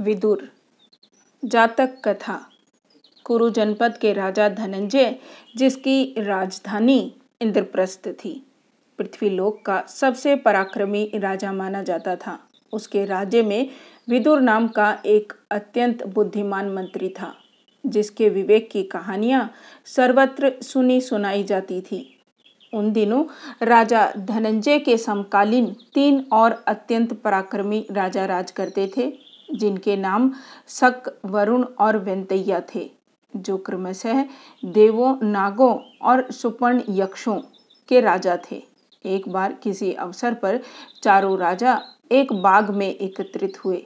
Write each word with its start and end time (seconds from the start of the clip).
विदुर। 0.00 0.48
जातक 1.44 2.00
कथा। 2.04 2.46
कुरु 3.24 3.50
जनपद 3.50 3.98
के 3.98 4.12
राजा 4.12 4.48
धनंजय, 4.48 5.16
जिसकी 5.56 6.14
राजधानी 6.18 7.14
इंद्रप्रस्थ 7.40 8.08
थी। 8.08 8.46
पृथ्वीलोक 8.98 9.62
का 9.66 9.82
सबसे 9.88 10.36
पराक्रमी 10.36 11.10
राजा 11.14 11.52
माना 11.52 11.82
जाता 11.82 12.16
था। 12.16 12.48
उसके 12.72 13.04
राज्य 13.04 13.42
में 13.42 13.70
विदुर 14.08 14.40
नाम 14.40 14.68
का 14.68 15.02
एक 15.06 15.32
अत्यंत 15.50 16.06
बुद्धिमान 16.06 16.70
मंत्री 16.70 17.08
था, 17.08 17.34
जिसके 17.86 18.28
विवेक 18.28 18.70
की 18.70 18.82
कहानियाँ 18.82 19.52
सर्वत्र 19.86 20.52
सुनी 20.62 21.00
सुनाई 21.00 21.44
जाती 21.44 21.80
थी। 21.80 22.20
उन 22.74 22.92
दिनों 22.92 23.24
राजा 23.62 24.12
धनंजय 24.18 24.78
के 24.78 24.98
समकालीन 24.98 25.76
तीन 25.94 26.26
और 26.32 26.64
अत्यंत 26.66 27.12
पराक्रमी 27.12 27.86
राजा 27.90 28.26
राज 28.26 28.50
करते 28.50 28.90
थे। 28.96 29.27
जिनके 29.48 29.96
नाम 29.96 30.32
शक 30.68 31.12
वरुण 31.24 31.64
और 31.78 31.98
वेंतैया 31.98 32.60
थे, 32.74 32.90
जो 33.32 33.56
क्रमशः 33.56 34.24
देवों, 34.64 35.14
नागों 35.22 35.74
और 36.02 36.30
सुपर्ण 36.32 36.82
यक्षों 36.90 37.40
के 37.88 38.00
राजा 38.00 38.38
थे। 38.50 38.62
एक 39.04 39.28
बार 39.28 39.52
किसी 39.52 39.92
अवसर 39.92 40.34
पर 40.34 40.60
चारों 41.02 41.38
राजा 41.38 41.80
एक 42.12 42.32
बाग 42.32 42.70
में 42.70 42.88
एकत्रित 42.88 43.64
हुए, 43.64 43.84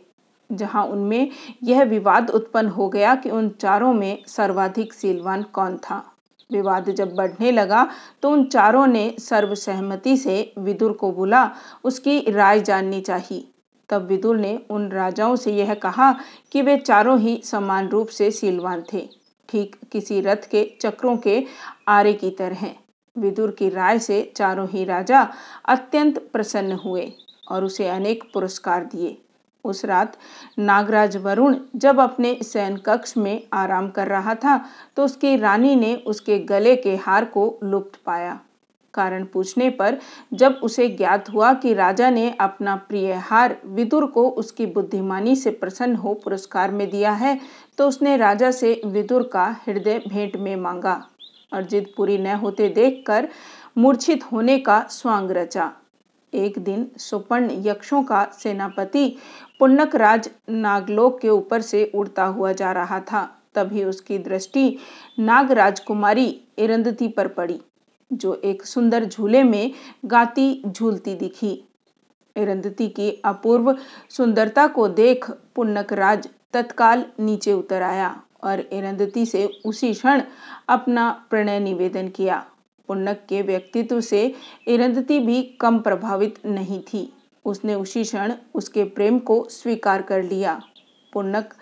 जहाँ 0.51 0.85
उनमें 0.87 1.30
यह 1.63 1.83
विवाद 1.83 2.30
उत्पन्न 2.30 2.69
हो 2.69 2.88
गया 2.88 3.15
कि 3.15 3.30
उन 3.30 3.49
चारों 3.60 3.93
में 3.95 4.23
सर्वाधिक 4.27 4.93
सीलवान 4.93 5.43
कौन 5.52 5.77
था। 5.80 6.02
विवाद 6.51 6.91
जब 6.91 7.15
बढ़ने 7.15 7.51
लगा 7.52 7.87
तो 8.23 8.30
उन 8.30 8.45
चारों 8.45 8.87
ने 8.87 9.15
सर्वसहमति 9.19 10.16
से 10.16 10.52
विदुर 10.59 10.93
को 10.93 11.10
बुला, 11.13 11.51
उसकी 11.85 12.21
राय 12.30 12.60
जाननी 12.60 13.01
चाहिए। 13.01 13.49
तब 13.92 14.06
विदुर 14.09 14.37
ने 14.38 14.59
उन 14.70 14.88
राजाओं 14.91 15.37
से 15.37 15.52
यह 15.52 15.74
कहा 15.82 16.12
कि 16.52 16.62
वे 16.62 16.77
चारों 16.78 17.19
ही 17.20 17.41
समान 17.45 17.88
रूप 17.88 18.09
से 18.09 18.30
सीलवान 18.30 18.84
थे। 18.92 19.09
ठीक 19.48 19.76
किसी 19.93 20.21
रथ 20.21 20.49
के 20.51 20.65
चक्रों 20.80 21.16
के 21.16 21.43
आरे 21.88 22.12
की 22.15 22.30
तरह 22.30 22.71
विदुर 23.16 23.51
की 23.51 23.68
राय 23.68 23.99
से 23.99 24.23
चारों 24.37 24.68
ही 24.68 24.84
राजा 24.84 25.29
अत्यंत 25.68 26.18
प्रसन्न 26.32 26.79
हुए 26.84 27.12
और 27.51 27.65
उसे 27.65 27.88
अनेक 27.88 28.23
पुरस्कार 28.34 28.84
दिए। 28.84 29.16
उस 29.65 29.84
रात 29.84 30.16
नागराज 30.59 31.16
वरुण 31.16 31.56
जब 31.77 32.01
अपने 32.01 32.34
सैन 32.43 32.77
कक्ष 32.77 33.16
में 33.16 33.43
आराम 33.52 33.88
कर 33.90 34.09
रहा 34.09 34.34
था 34.34 34.56
तो 34.96 35.04
उसकी 35.04 35.37
रानी 35.37 35.74
ने 35.77 35.95
उसके 36.06 36.38
गले 36.46 36.74
के 36.77 36.96
हार 36.96 37.24
को 37.24 37.45
लुप्त 37.65 38.01
पाया। 38.06 38.38
कारण 38.95 39.24
पूछने 39.24 39.68
पर 39.71 39.98
जब 40.32 40.60
उसे 40.62 40.88
ज्ञात 40.88 41.30
हुआ 41.30 41.52
कि 41.54 41.74
राजा 41.74 42.10
ने 42.10 42.30
अपना 42.40 42.76
प्रिय 42.88 43.12
हार 43.12 43.57
विदुर 43.66 44.07
को 44.07 44.29
उसकी 44.30 44.66
बुद्धिमानी 44.66 45.37
से 45.37 45.51
प्रसन्न 45.51 45.96
हो 45.96 46.15
पुरस्कार 46.15 46.71
में 46.71 46.88
दिया 46.90 47.12
है 47.12 47.38
तो 47.79 47.88
उसने 47.88 48.16
राजा 48.16 48.51
से 48.51 48.80
विदुर 48.84 49.23
का 49.23 49.45
हृदय 49.66 49.99
भेंट 50.09 50.37
में 50.37 50.54
मांगा 50.57 51.02
और 51.52 51.62
जिद 51.62 51.87
पूरी 51.96 52.18
न 52.18 52.34
होते 52.37 52.68
देखकर 52.68 53.29
मूर्छित 53.79 54.24
होने 54.32 54.59
का 54.59 54.80
स्वांग 54.90 55.30
रचा। 55.30 55.71
एक 56.32 56.59
दिन 56.59 56.87
सुपर्ण 56.99 57.51
यक्षों 57.65 58.02
का 58.02 58.24
सेनापति 58.32 59.09
पुन्नक 59.59 59.95
राज 59.96 60.29
नागलोक 60.51 61.21
के 61.21 61.29
ऊपर 61.29 61.60
से 61.60 61.84
उड़ता 61.95 62.24
हुआ 62.24 62.52
जा 62.52 62.73
रहा 62.73 63.01
था। 63.01 63.23
तभी 63.54 63.84
उसकी 63.84 64.19
दृष्टि 64.19 64.77
नाग 65.19 65.53
राजकुमारी 65.53 66.27
इरंदती 66.59 67.09
पर 67.09 67.28
पड़ी। 67.28 67.60
जो 68.12 68.34
एक 68.34 68.66
सुंदर 68.66 69.05
झूले 69.05 69.43
में 69.43 69.72
गाती 70.05 70.62
झूलती 70.66 71.15
दिखी। 71.15 71.53
इरंदती 72.37 72.88
की 72.88 73.10
अपूर्व 73.25 73.75
सुंदरता 74.10 74.66
को 74.66 74.88
देख 74.88 75.31
पुन्नक 75.56 75.93
राज 75.93 76.28
तत्काल 76.53 77.05
नीचे 77.21 77.53
उतर 77.53 77.83
आया 77.83 78.21
और 78.44 78.60
इरंदती 78.60 79.27
से 79.27 79.44
उसी 79.65 79.93
क्षण 79.94 80.22
अपना 80.69 81.10
प्रणय 81.31 81.59
निवेदन 81.60 82.09
किया। 82.09 82.44
पुन्नक 82.88 83.25
के 83.28 83.43
व्यक्तित्व 83.43 84.00
से 84.00 84.34
इरंदती 84.69 85.19
भी 85.21 85.43
कम 85.61 85.79
प्रभावित 85.79 86.39
नहीं 86.47 86.81
थी। 86.83 87.12
उसने 87.44 87.75
उसी 87.75 88.05
क्षण 88.05 88.33
उसके 88.55 88.84
प्रेम 88.84 89.19
को 89.19 89.44
स्वीकार 89.50 90.03
कर 90.03 90.23
लिया। 90.23 90.61
पुन्नक 91.12 91.55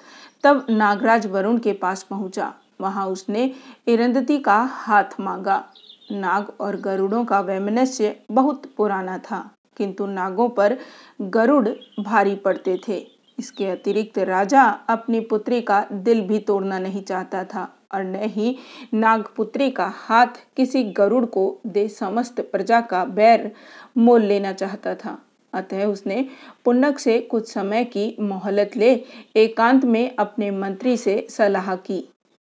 तब 0.44 0.66
नागराज 0.70 1.26
वरुण 1.26 1.58
के 1.58 1.72
पास 1.72 2.02
पहुँचा। 2.02 2.52
वहाँ 2.80 3.06
उसने 3.06 3.50
इरंदती 3.88 4.38
का 4.38 4.56
हाथ 4.62 5.20
मांगा। 5.20 5.64
नाग 6.12 6.52
और 6.60 6.76
गरुड़ों 6.80 7.24
का 7.24 7.40
वैमनस्य 7.40 8.14
बहुत 8.30 8.66
पुराना 8.76 9.16
था, 9.20 9.48
किंतु 9.76 10.06
नागों 10.06 10.48
पर 10.48 10.76
गरुड़ 11.20 11.68
भारी 12.00 12.34
पड़ते 12.34 12.78
थे। 12.88 13.06
इसके 13.38 13.66
अतिरिक्त 13.66 14.18
राजा 14.18 14.62
अपनी 14.88 15.20
पुत्री 15.20 15.60
का 15.60 15.84
दिल 15.92 16.20
भी 16.20 16.38
तोड़ना 16.38 16.78
नहीं 16.78 17.02
चाहता 17.02 17.44
था, 17.44 17.68
और 17.94 18.04
न 18.04 18.24
ही 18.24 18.56
नागपुत्री 18.94 19.70
का 19.70 19.86
हाथ 19.96 20.38
किसी 20.56 20.82
गरुड़ 20.92 21.24
को 21.26 21.60
दे 21.66 21.86
समस्त 21.88 22.40
प्रजा 22.52 22.80
का 22.80 23.04
बैर 23.04 23.50
मोल 23.98 24.22
लेना 24.22 24.52
चाहता 24.52 24.94
था। 24.94 25.18
अतः 25.52 25.84
उसने 25.84 26.24
पुन्नक 26.64 26.98
से 26.98 27.18
कुछ 27.20 27.52
समय 27.52 27.84
की 27.84 28.14
मोहलत 28.20 28.76
ले 28.76 28.92
एकांत 29.36 29.84
में 29.84 30.16
अपने 30.16 30.50
मंत्री 30.50 30.96
से 30.96 31.26
सलाह 31.30 31.74
की। 31.76 32.02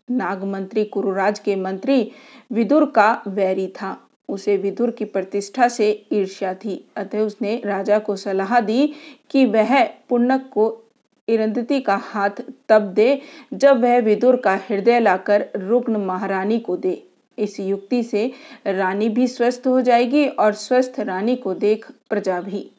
नाग 0.10 0.44
मंत्री 0.44 0.86
कुरुराज 0.86 1.40
के 1.40 1.56
मंत्री 1.56 2.12
विदुर 2.52 2.86
का 2.86 3.24
वैरी 3.28 3.68
था। 3.68 3.98
उसे 4.30 4.58
विदुर 4.58 4.92
की 4.92 5.06
प्रतिष्ठा 5.06 5.68
से 5.68 6.06
ईर्ष्या 6.12 6.54
थी। 6.54 6.86
अतः 6.96 7.20
उसने 7.20 7.62
राजा 7.66 8.00
को 8.00 8.16
सलाह 8.16 8.60
दी 8.60 8.94
कि 9.30 9.46
वह 9.46 9.84
पुण्यक 9.84 10.50
को 10.52 10.84
इरंदती 11.28 11.82
का 11.82 11.96
हाथ 11.96 12.30
तब 12.70 12.82
दे, 12.94 13.22
जब 13.54 13.82
वह 13.82 14.00
विदुर 14.00 14.36
का 14.36 14.60
हृदय 14.70 15.00
लाकर 15.00 15.48
रुग्ण 15.56 15.98
महारानी 15.98 16.60
को 16.60 16.78
दे। 16.78 17.04
इस 17.38 17.60
युक्ति 17.60 18.04
से 18.04 18.32
रानी 18.68 19.10
भी 19.10 19.28
स्वस्थ 19.28 19.64
हो 19.68 19.82
जाएगी 19.82 20.28
और 20.28 20.54
स्वस्थ 20.54 21.00
रानी 21.00 21.36
को 21.36 21.54
देख 21.54 21.92
प्रजा 22.10 22.42
भी। 22.42 22.72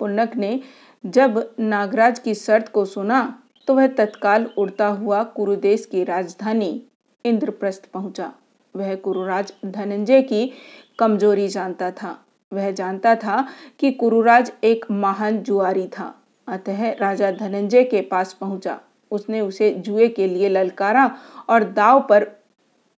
पुन्नक 0.00 0.36
ने 0.36 0.60
जब 1.06 1.54
नागराज 1.60 2.18
की 2.18 2.34
शर्त 2.34 2.68
को 2.68 2.84
सुना 2.84 3.42
तो 3.66 3.74
वह 3.74 3.86
तत्काल 3.86 4.46
उड़ता 4.58 4.86
हुआ 4.86 5.22
कुरुदेश 5.22 5.86
की 5.86 6.04
राजधानी 6.04 6.82
इंद्रप्रस्थ 7.24 7.90
पहुँचा। 7.92 8.32
वह 8.76 8.94
कुरुराज 8.94 9.52
धनंजय 9.64 10.22
की 10.22 10.52
कमज़ोरी 10.98 11.48
जानता 11.48 11.90
था। 11.90 12.24
वह 12.52 12.70
जानता 12.70 13.14
था 13.14 13.48
कि 13.78 13.92
कुरुराज 13.92 14.52
एक 14.64 14.84
महान 14.90 15.38
जुआरी 15.38 15.86
था। 15.86 16.14
अतः 16.48 16.92
राजा 16.92 17.30
धनंजय 17.30 17.84
के 17.84 18.00
पास 18.00 18.32
पहुँचा। 18.32 18.80
उसने 19.10 19.40
उसे 19.40 19.70
जुए 19.70 20.08
के 20.08 20.26
लिए 20.26 20.48
ललकारा 20.48 21.18
और 21.48 21.64
दाव 21.64 22.00
पर 22.00 22.26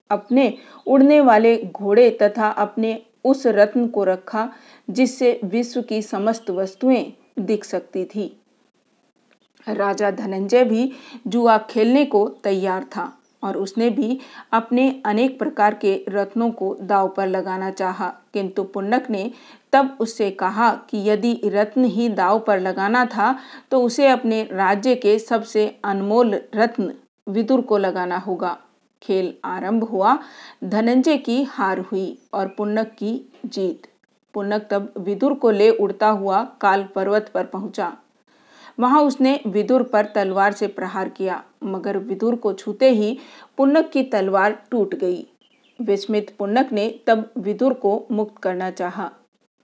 अपने 0.09 0.57
उड़ने 0.87 1.19
वाले 1.21 1.57
घोड़े 1.57 2.09
तथा 2.21 2.47
अपने 2.47 3.01
उस 3.23 3.47
रत्न 3.47 3.87
को 3.87 4.03
रखा, 4.03 4.49
जिससे 4.89 5.39
विश्व 5.43 5.81
की 5.81 6.01
समस्त 6.01 6.49
वस्तुएँ 6.49 7.13
दिख 7.39 7.63
सकती 7.63 8.05
थी। 8.05 8.41
राजा 9.69 10.11
धनंजय 10.11 10.63
भी 10.63 10.91
जुआ 11.27 11.57
खेलने 11.57 12.05
को 12.05 12.27
तैयार 12.43 12.83
था 12.83 13.13
और 13.43 13.57
उसने 13.57 13.89
भी 13.89 14.19
अपने 14.51 14.89
अनेक 15.05 15.37
प्रकार 15.39 15.73
के 15.73 15.93
रत्नों 16.09 16.49
को 16.51 16.75
दाव 16.81 17.07
पर 17.09 17.27
लगाना 17.27 17.69
चाहा। 17.71 18.07
किंतु 18.33 18.63
पुन्नक 18.63 19.09
ने 19.09 19.31
तब 19.73 19.97
उससे 19.99 20.29
कहा 20.31 20.71
कि 20.89 21.09
यदि 21.09 21.39
रत्न 21.45 21.85
ही 21.85 22.07
दाव 22.09 22.39
पर 22.39 22.59
लगाना 22.59 23.05
था 23.05 23.35
तो 23.71 23.81
उसे 23.81 24.07
अपने 24.07 24.43
राज्य 24.43 24.95
के 24.95 25.17
सबसे 25.19 25.67
अनमोल 25.83 26.41
रत्न 26.55 26.93
विदुर 27.27 27.61
को 27.61 27.77
लगाना 27.77 28.17
होगा। 28.17 28.57
खेल 29.01 29.33
आरंभ 29.45 29.83
हुआ, 29.83 30.17
धनंजय 30.63 31.17
की 31.17 31.43
हार 31.43 31.79
हुई 31.79 32.17
और 32.33 32.47
पुन्नक 32.47 32.87
की 32.87 33.33
जीत। 33.45 33.87
पुन्नक 34.33 34.67
तब 34.71 34.91
विदुर 34.97 35.33
को 35.33 35.51
ले 35.51 35.69
उड़ता 35.69 36.07
हुआ 36.09 36.43
काल 36.61 36.83
पर्वत 36.95 37.31
पर 37.33 37.45
पहुँचा। 37.45 37.95
वहाँ 38.77 39.01
उसने 39.01 39.39
विदुर 39.47 39.83
पर 39.83 40.05
तलवार 40.05 40.53
से 40.53 40.67
प्रहार 40.67 41.09
किया, 41.09 41.43
मगर 41.63 41.97
विदुर 41.97 42.35
को 42.35 42.53
छूते 42.53 42.89
ही 42.89 43.17
पुन्नक 43.57 43.89
की 43.89 44.03
तलवार 44.03 44.57
टूट 44.71 44.95
गई। 44.95 45.25
विस्मित 45.79 46.33
पुन्नक 46.39 46.71
ने 46.71 46.89
तब 47.07 47.29
विदुर 47.37 47.73
को 47.73 48.05
मुक्त 48.11 48.41
करना 48.43 48.69
चाहा। 48.71 49.09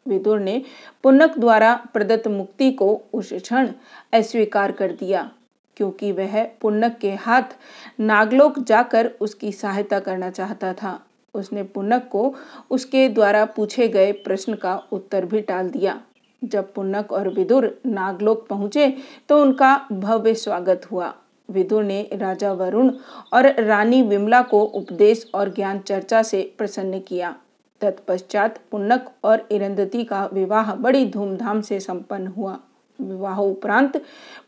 विदुर 0.06 0.40
ने 0.40 0.62
पुन्नक 1.04 1.38
द्वारा 1.38 1.74
प्रदत्त 1.94 2.28
मुक्ति 2.28 2.72
को 2.72 3.02
उस 3.14 3.32
क्षण 3.34 3.70
अस्वीकार 4.14 4.72
कर 4.72 4.92
दिया, 4.92 5.30
क्योंकि 5.78 6.12
वह 6.12 6.44
पुन्नक 6.62 6.98
के 6.98 7.14
हाथ 7.16 7.56
नागलोक 8.00 8.60
जाकर 8.60 9.12
उसकी 9.22 9.52
सहायता 9.52 10.00
करना 10.00 10.30
चाहता 10.30 10.74
था। 10.74 11.00
उसने 11.36 11.64
पुन्नक 11.66 12.08
को 12.12 12.34
उसके 12.72 13.08
द्वारा 13.10 13.46
पूछे 13.46 13.88
गए 13.88 14.12
प्रश्न 14.14 14.56
का 14.56 14.76
उत्तर 14.92 15.26
भी 15.26 15.42
टाल 15.42 15.70
दिया। 15.70 16.02
जब 16.44 16.74
पुनक 16.74 17.12
और 17.12 17.30
विदुर 17.30 17.70
नागलोक 17.86 18.48
पहुँचे 18.48 18.88
तो 19.30 19.42
उनका 19.42 19.76
भव्य 19.92 20.34
स्वागत 20.34 20.92
हुआ। 20.92 21.14
विदुर 21.50 21.84
ने 21.84 22.02
राजा 22.14 22.52
वरुण 22.54 22.92
और 23.34 23.48
रानी 23.60 24.02
विमला 24.02 24.42
को 24.42 24.62
उपदेश 24.62 25.26
और 25.36 25.54
ज्ञान 25.54 25.80
चर्चा 25.80 26.22
से 26.24 26.42
प्रसन्न 26.58 27.00
किया। 27.00 27.36
तत्पश्चात 27.82 28.60
पुन्नक 28.72 29.10
और 29.24 29.48
इरंदती 29.52 30.04
का 30.04 30.26
विवाह 30.34 30.74
बड़ी 30.76 31.06
धूमधाम 31.06 31.62
से 31.62 31.80
संपन्न 31.80 32.28
हुआ। 32.28 32.58
विवाह 33.00 33.40
उपरांत 33.40 34.02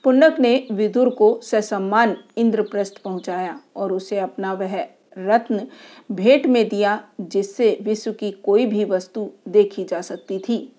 पुन्नक 0.03 0.39
ने 0.39 0.55
विदुर 0.71 1.09
को 1.09 1.39
ससम्मान 1.43 2.15
इंद्रप्रस्थ 2.37 3.01
पहुँचाया 3.03 3.59
और 3.75 3.93
उसे 3.93 4.19
अपना 4.19 4.53
वह 4.53 4.75
रत्न 5.17 5.67
भेंट 6.11 6.45
में 6.45 6.67
दिया, 6.69 6.99
जिससे 7.21 7.77
विश्व 7.81 8.11
की 8.11 8.31
कोई 8.31 8.65
भी 8.65 8.85
वस्तु 8.85 9.29
देखी 9.47 9.83
जा 9.83 10.01
सकती 10.01 10.39
थी। 10.39 10.74